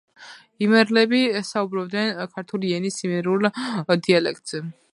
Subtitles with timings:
[0.67, 1.19] იმერლები
[1.49, 3.49] საუბრობენ ქართული ენის იმერულ
[4.09, 4.63] დიალექტზე.